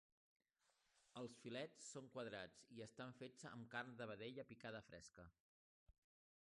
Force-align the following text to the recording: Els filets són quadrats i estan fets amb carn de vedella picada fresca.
Els 1.21 1.35
filets 1.41 1.83
són 1.97 2.07
quadrats 2.15 2.65
i 2.77 2.83
estan 2.87 3.15
fets 3.21 3.47
amb 3.53 3.69
carn 3.75 3.93
de 4.01 4.07
vedella 4.13 4.49
picada 4.53 4.85
fresca. 4.89 5.33